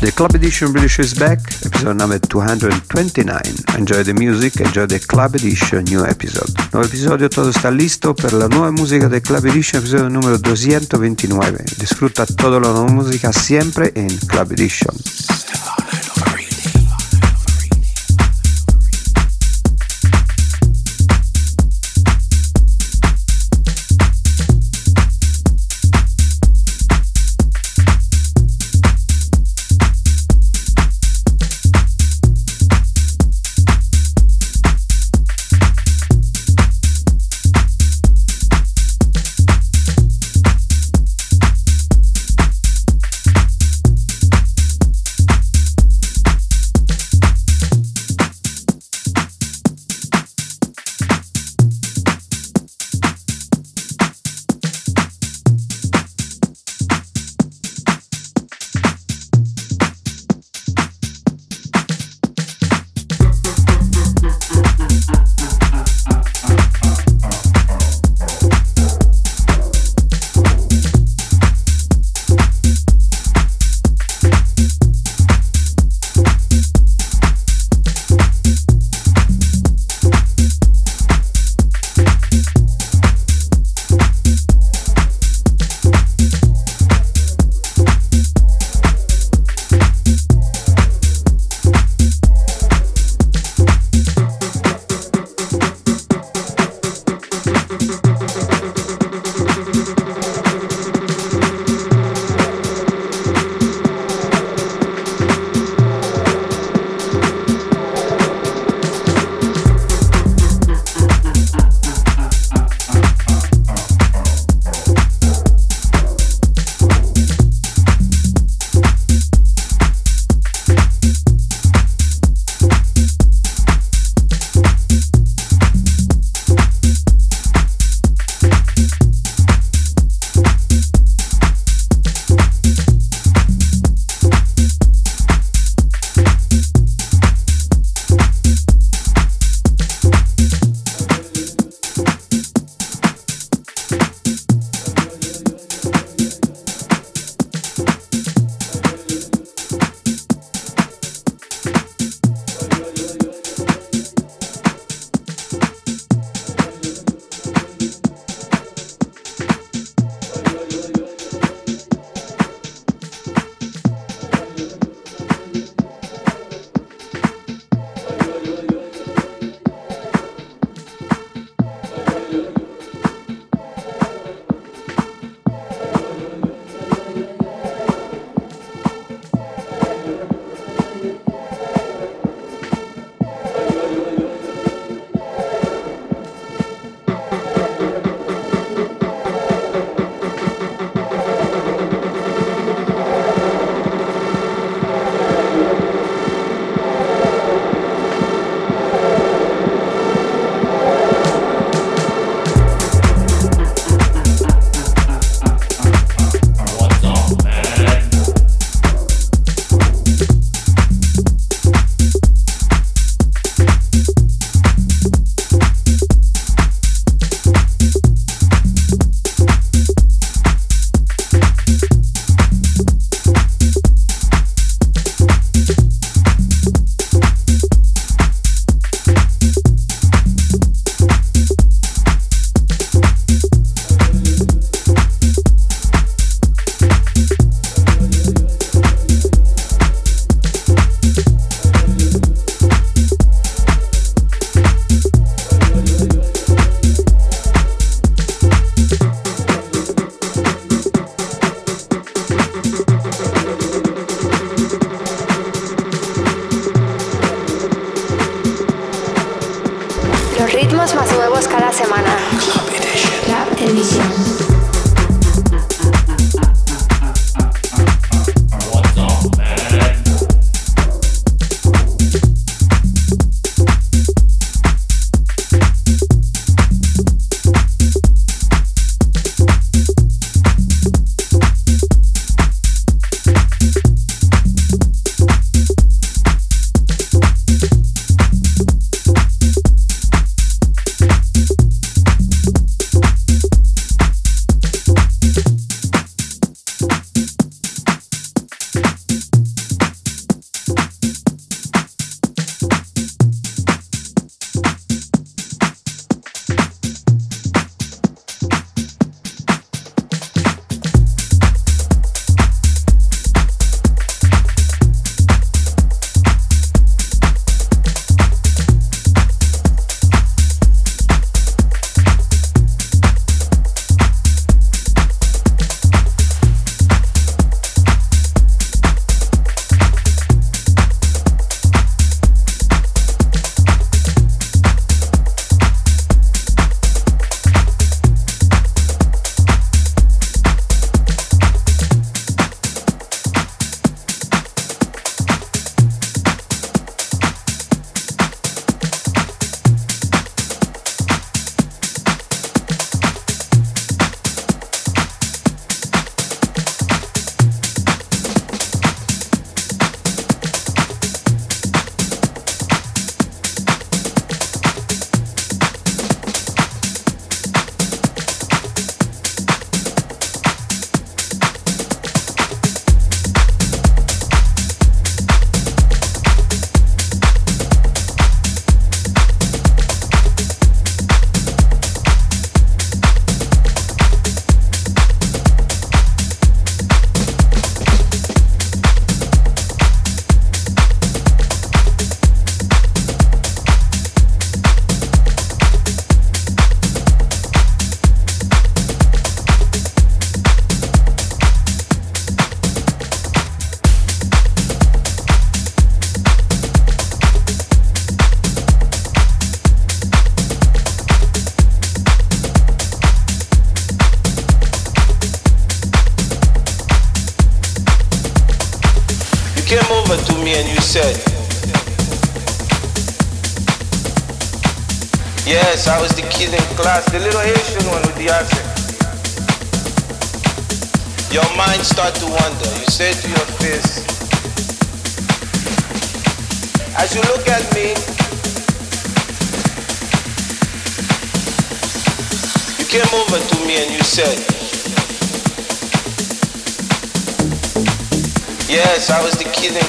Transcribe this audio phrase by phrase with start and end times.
[0.00, 3.40] The Club Edition British is back, episode number 229.
[3.76, 6.54] Enjoy the music, enjoy the Club Edition new episode.
[6.72, 11.64] Nuevo episodio, todo está listo per la nuova musica del Club Edition, episodio numero 229.
[11.78, 14.94] Disfruta toda la nuova musica siempre en Club Edition.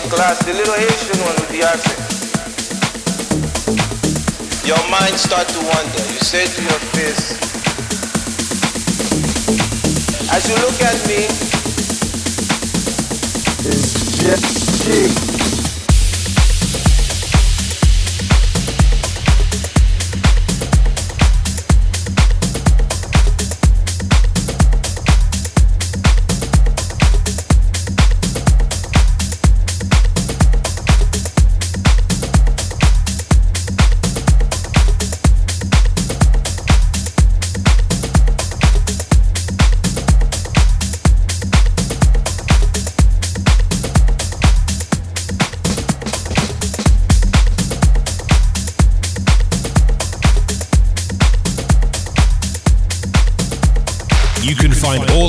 [0.09, 1.99] Class, the little Haitian one with the accent.
[4.65, 6.03] Your mind start to wander.
[6.13, 7.37] You say to your face,
[10.33, 11.25] as you look at me,
[13.69, 15.28] it's just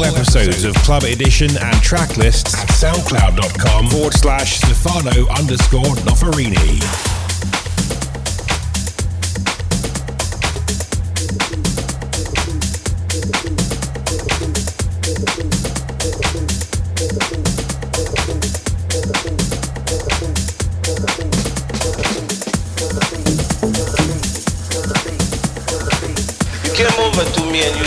[0.04, 6.80] episodes of Club Edition and track lists at soundcloud.com forward slash Stefano underscore Noferini.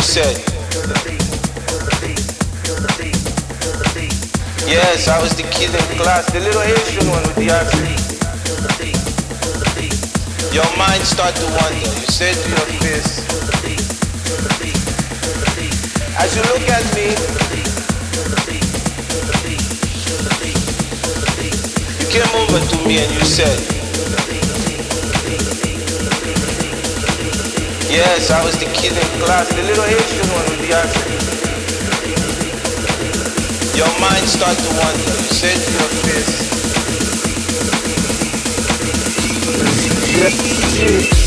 [0.03, 0.52] Said
[5.03, 7.91] Yes, I was the kid in class, the little Asian one with the accent.
[10.55, 11.75] Your mind start to wander.
[11.75, 13.19] You say to your face,
[16.15, 17.11] as you look at me,
[21.99, 23.59] you came over to me and you said,
[27.91, 31.32] Yes, I was the kid in class, the little Asian one with the accent.
[33.75, 35.13] Your mind start to wander.
[40.85, 41.22] You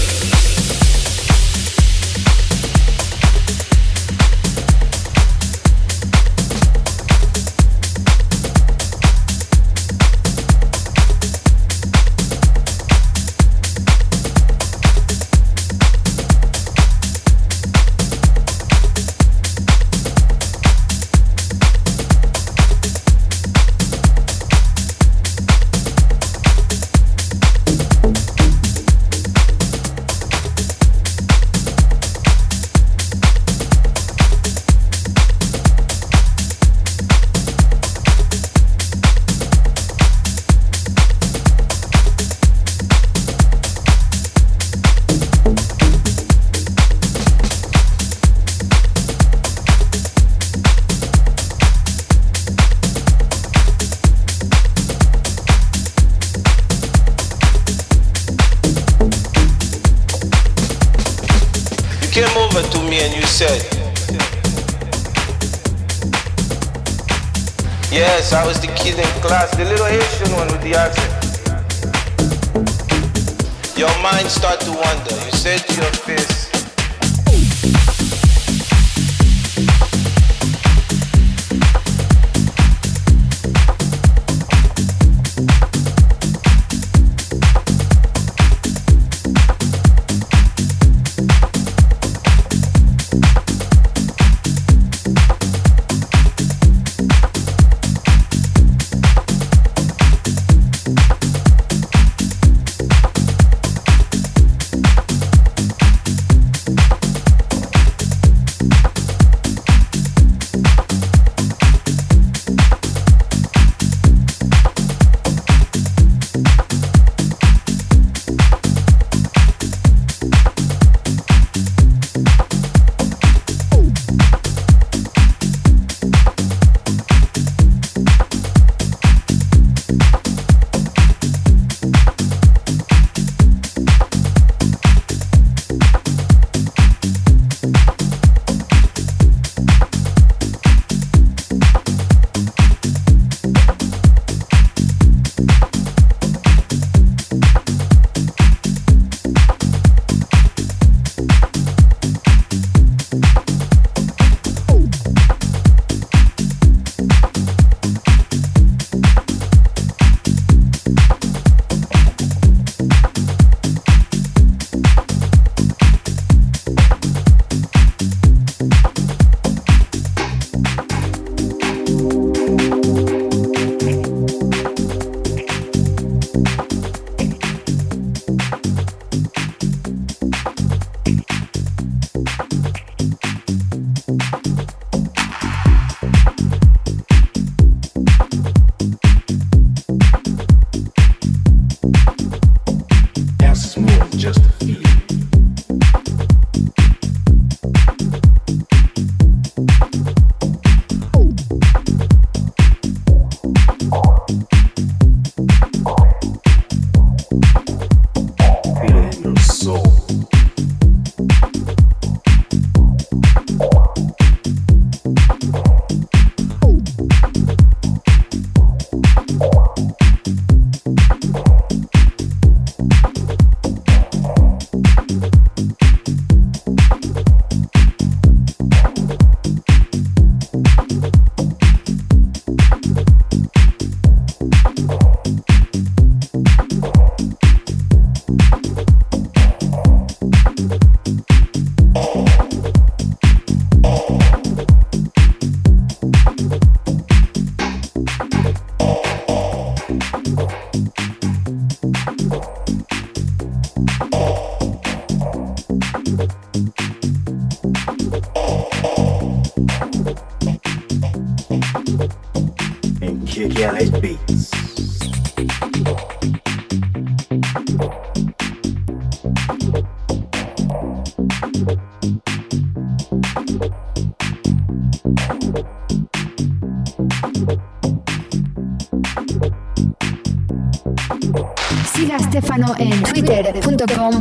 [261.87, 264.57] say to your face.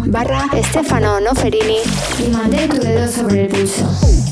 [0.08, 1.80] barra Estefano Noferini
[2.20, 4.25] y mantén tu dedo sobre el pulso.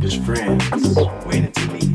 [0.00, 0.64] His friends
[1.26, 1.94] waited to meet.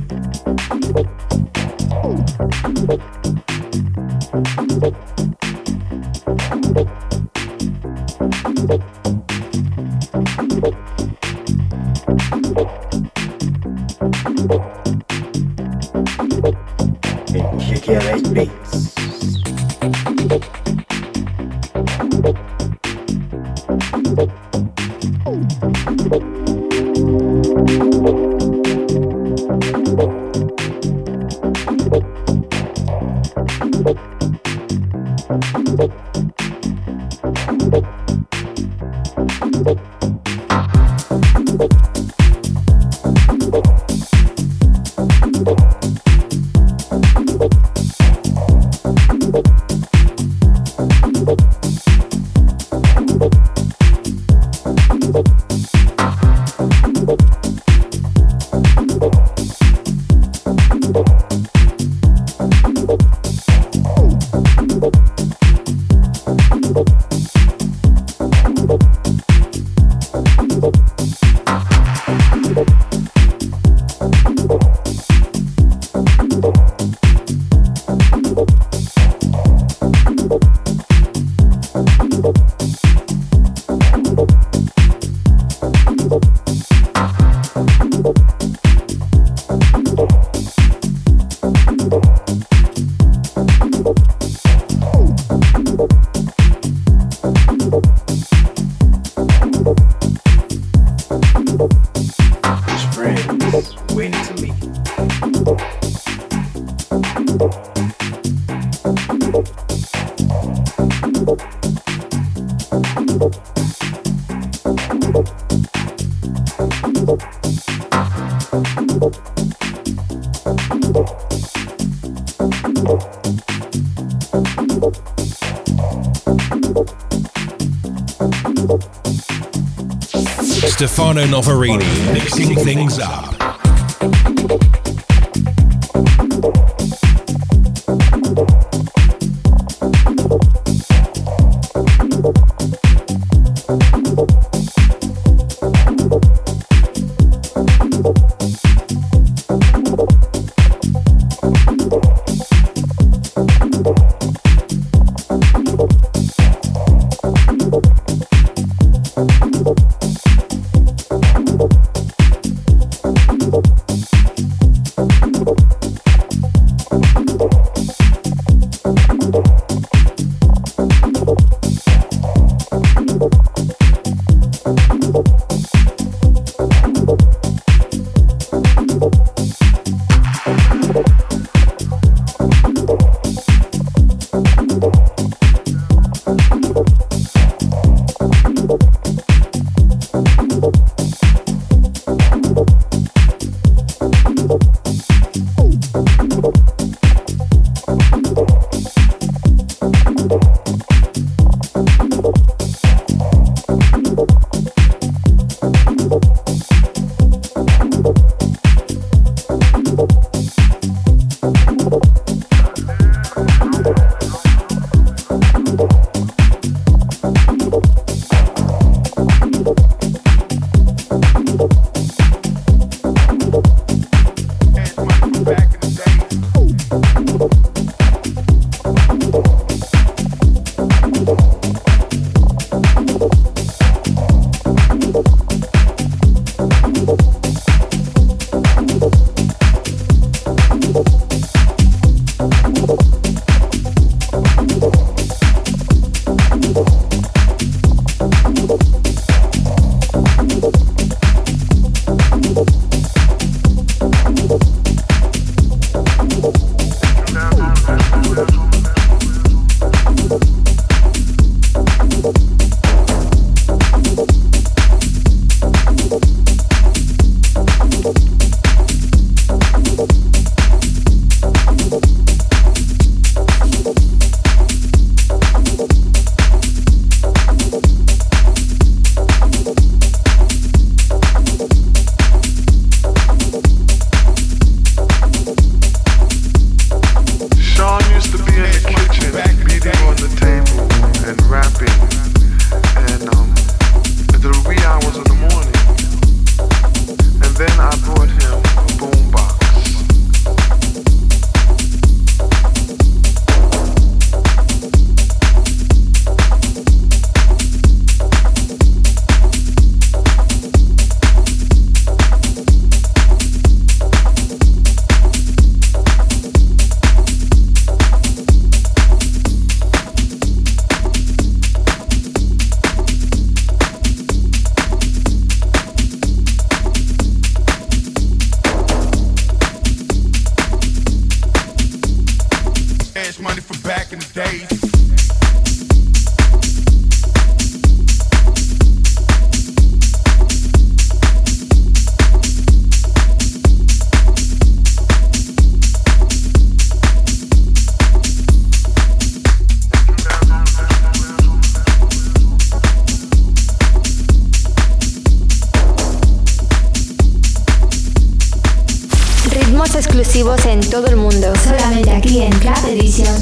[130.79, 133.28] Stefano Noferini mixing things up.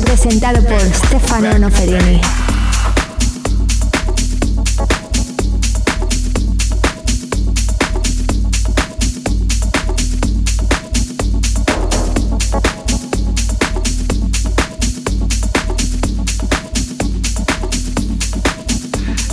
[0.08, 2.22] Presentado por Stefano Noferini.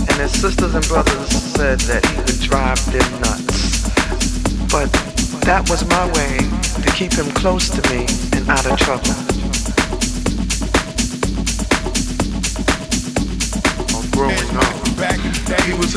[0.09, 3.87] And his sisters and brothers said that he could drive them nuts.
[4.69, 4.91] But
[5.45, 6.37] that was my way
[6.83, 8.04] to keep him close to me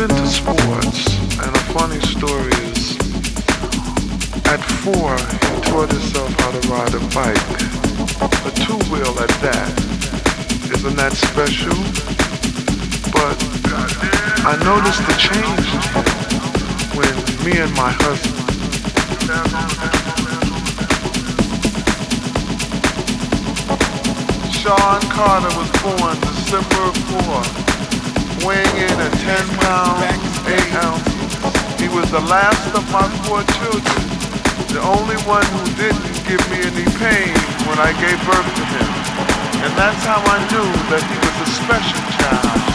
[0.00, 2.96] into sports, and a funny story is,
[4.46, 7.48] at four, he taught himself how to ride a bike,
[8.46, 9.72] a two-wheel at that.
[10.72, 11.74] Isn't that special?
[13.11, 13.37] But
[14.46, 15.66] I noticed the change
[16.94, 18.48] when me and my husband
[24.52, 26.92] Shawn Carter was born December
[27.62, 27.67] 4,
[28.46, 30.05] weighing in at 10 pounds,
[30.46, 31.81] 8 ounces.
[31.81, 34.03] He was the last of my four children,
[34.74, 37.35] the only one who didn't give me any pain
[37.66, 38.88] when I gave birth to him.
[39.64, 42.67] And that's how I knew that he was a special child.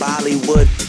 [0.00, 0.79] Bollywood.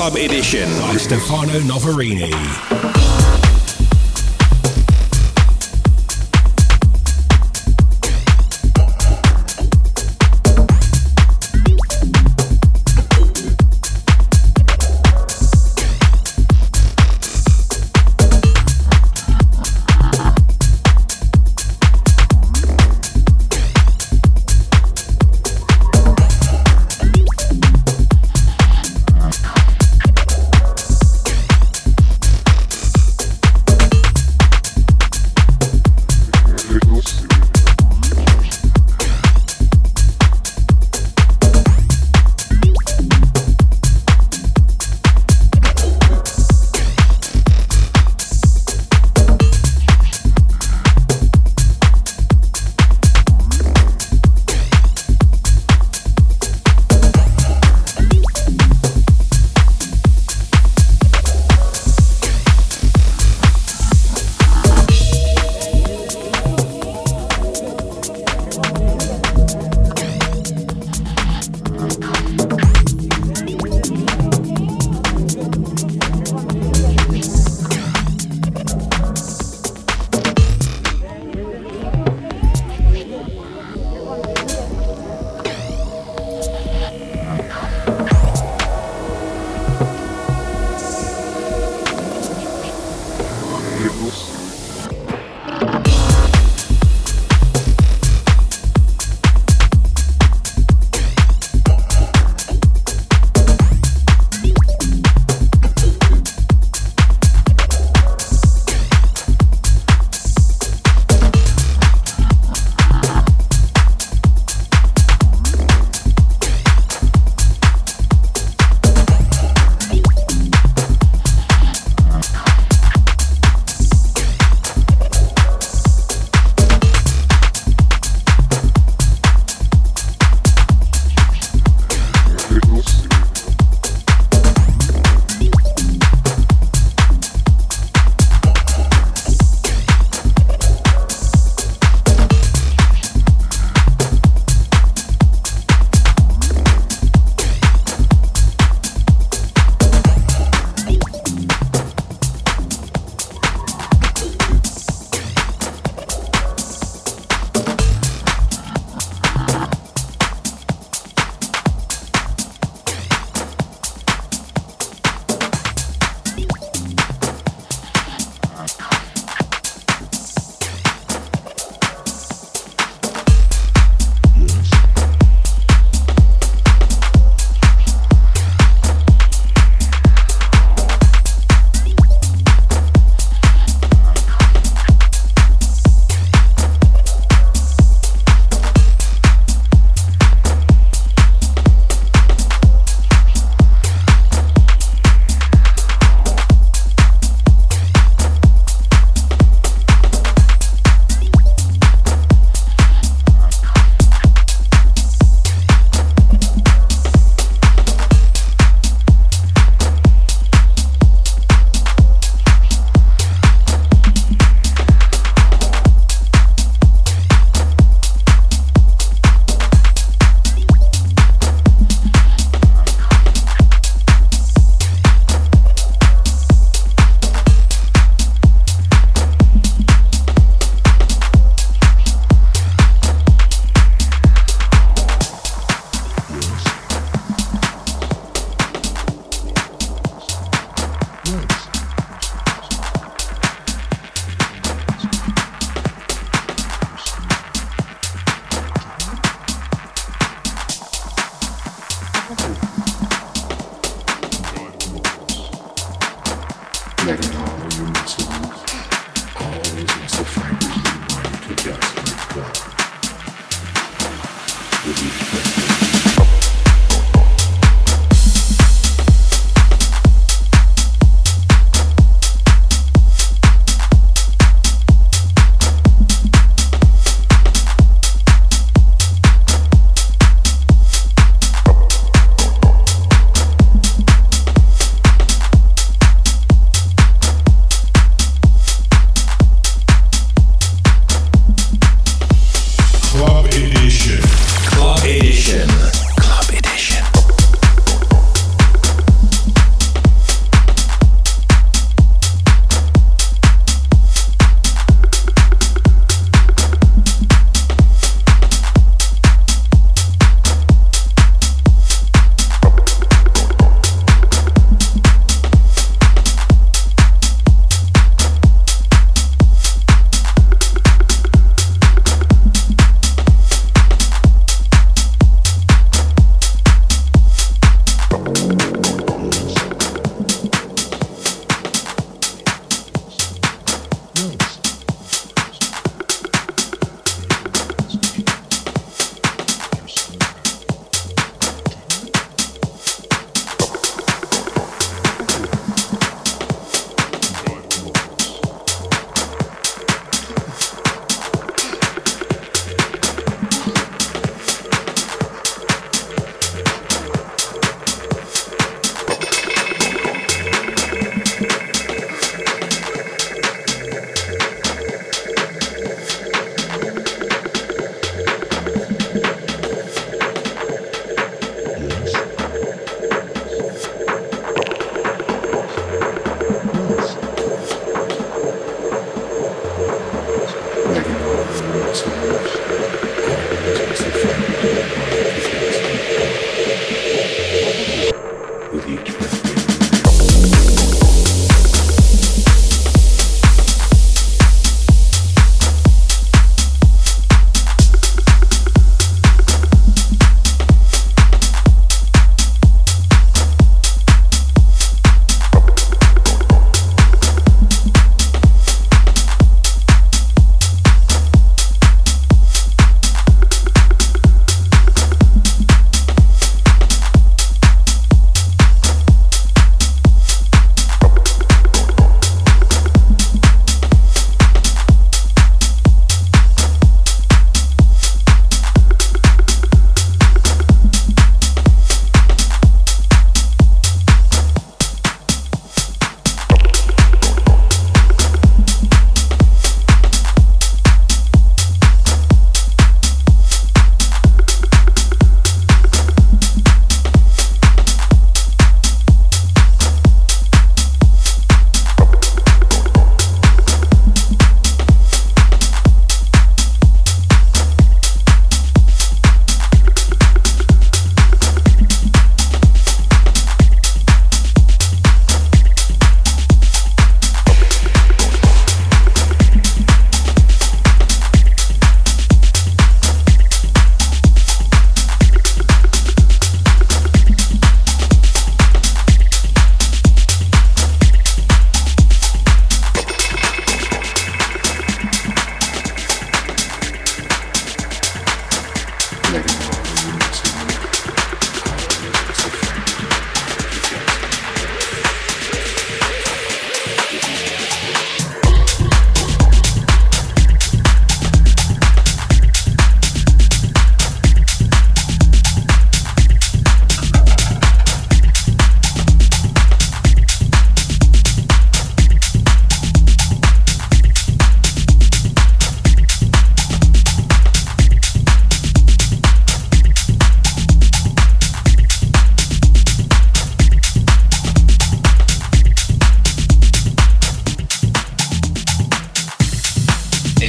[0.00, 2.59] Club Edition by Stefano Noferini.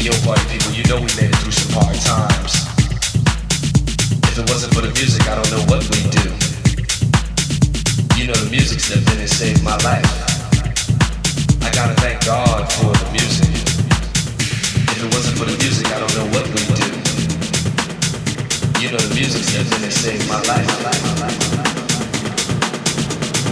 [0.01, 2.65] yo, party people, you know we made it through some hard times.
[4.33, 6.25] If it wasn't for the music, I don't know what we'd do.
[8.17, 10.09] You know the music stepped in and saved my life.
[11.61, 13.53] I gotta thank God for the music.
[14.89, 16.89] If it wasn't for the music, I don't know what we'd do.
[18.81, 20.65] You know the music stepped in and saved my life.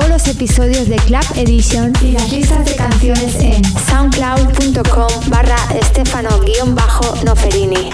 [0.00, 7.90] todos los episodios de Club Edition y las listas de canciones en soundcloud.com barra Stefano-Noferini.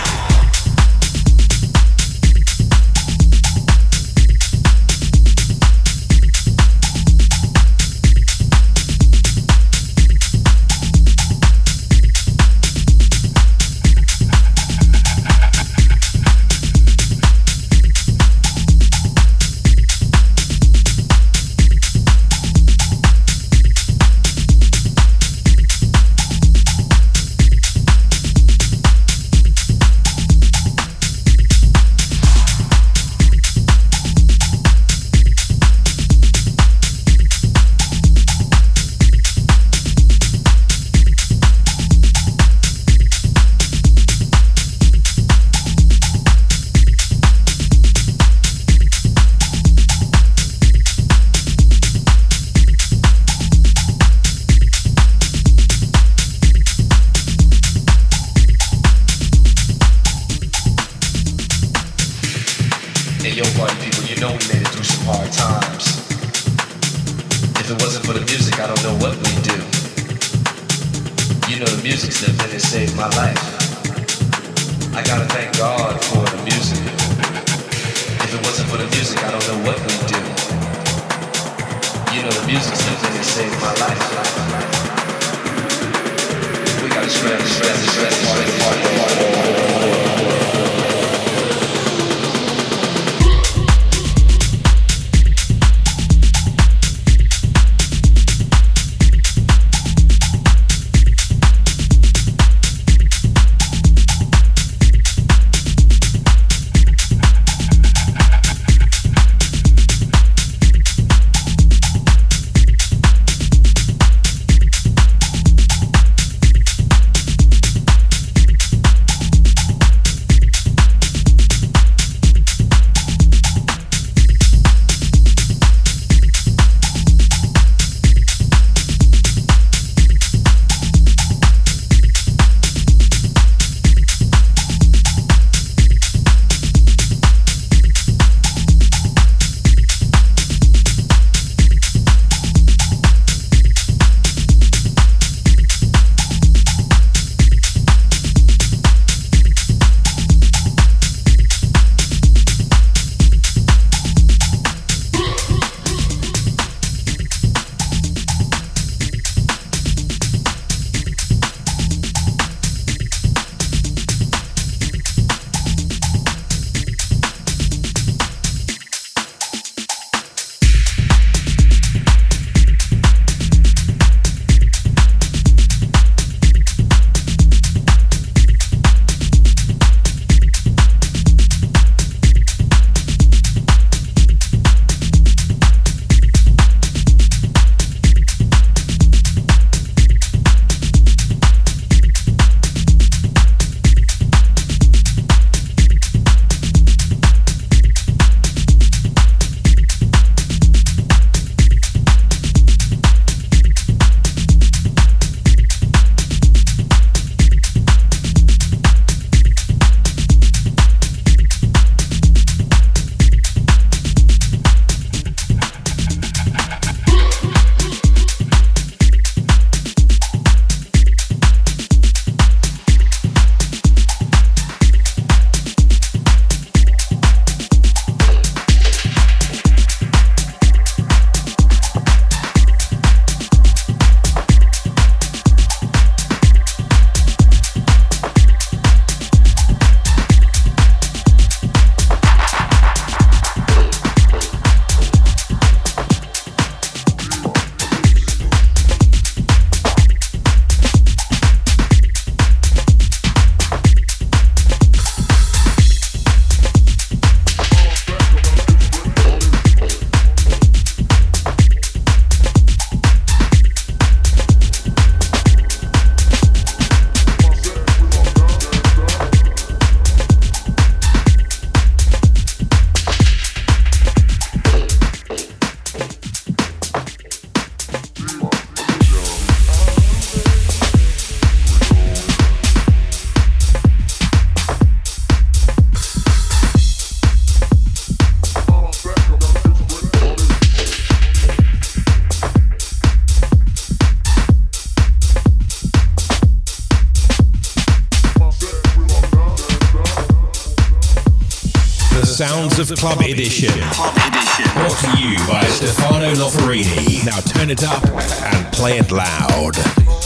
[302.77, 303.71] Sounds of Club Edition.
[303.93, 304.71] Club Edition.
[304.75, 307.25] Brought to you by Stefano Noferini.
[307.25, 310.26] Now turn it up and play it loud.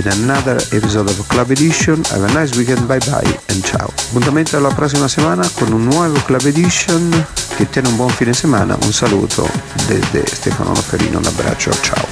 [0.00, 2.02] With another episode of Club Edition.
[2.04, 3.92] Have a nice weekend, bye bye and ciao.
[4.08, 8.78] Appuntamento alla prossima settimana con un nuovo Club Edition che tiene un buon fine settimana.
[8.82, 9.46] Un saluto
[9.86, 12.06] desde Stefano Noferini, un abbraccio, ciao.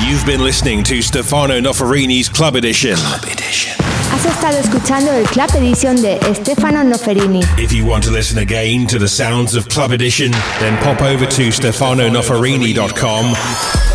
[0.00, 2.96] You've been listening to Stefano Noferini's Club Edition.
[2.96, 3.76] Club Edition.
[4.10, 7.44] Has estado escuchando el Club Edition de Stefano Noferini.
[7.56, 11.24] If you want to listen again to the sounds of Club Edition, then pop over
[11.24, 13.85] to stefanonoferini.com or find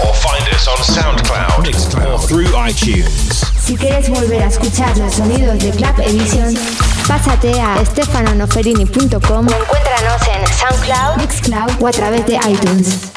[0.62, 3.46] us on SoundCloud, Mixcloud, or through iTunes.
[3.60, 6.54] Si quieres volver a escuchar los sonidos de Club Edition,
[7.08, 13.11] pásate a stefanonoferini.com o encuéntranos en SoundCloud, Mixcloud o a través de iTunes.